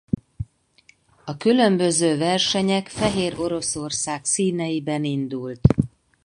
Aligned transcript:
A 1.25 1.37
különböző 1.37 2.17
versenyek 2.17 2.87
Fehéroroszország 2.87 4.25
színeiben 4.25 5.03
indult. 5.03 5.75